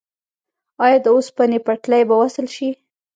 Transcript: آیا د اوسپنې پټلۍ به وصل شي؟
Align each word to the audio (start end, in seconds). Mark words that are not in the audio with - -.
آیا 0.85 0.97
د 1.03 1.07
اوسپنې 1.15 1.59
پټلۍ 1.65 2.01
به 2.09 2.15
وصل 2.21 2.45
شي؟ 2.55 2.69